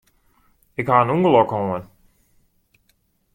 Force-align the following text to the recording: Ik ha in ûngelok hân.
Ik 0.79 0.87
ha 0.89 0.97
in 1.01 1.13
ûngelok 1.13 1.51
hân. 1.55 1.83